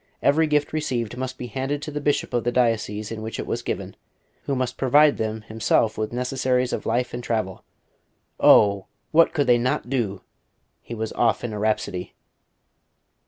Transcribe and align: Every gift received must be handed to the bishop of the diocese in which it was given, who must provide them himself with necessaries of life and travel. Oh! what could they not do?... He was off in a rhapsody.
Every 0.23 0.47
gift 0.47 0.73
received 0.73 1.15
must 1.15 1.37
be 1.37 1.45
handed 1.45 1.79
to 1.83 1.91
the 1.91 2.01
bishop 2.01 2.33
of 2.33 2.43
the 2.43 2.51
diocese 2.51 3.11
in 3.11 3.21
which 3.21 3.37
it 3.37 3.45
was 3.45 3.61
given, 3.61 3.95
who 4.45 4.55
must 4.55 4.75
provide 4.75 5.17
them 5.17 5.43
himself 5.43 5.95
with 5.95 6.11
necessaries 6.11 6.73
of 6.73 6.87
life 6.87 7.13
and 7.13 7.23
travel. 7.23 7.63
Oh! 8.39 8.87
what 9.11 9.31
could 9.31 9.45
they 9.45 9.59
not 9.59 9.91
do?... 9.91 10.23
He 10.81 10.95
was 10.95 11.13
off 11.13 11.43
in 11.43 11.53
a 11.53 11.59
rhapsody. 11.59 12.15